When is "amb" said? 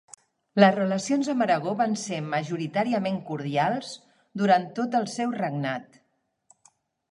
1.33-1.45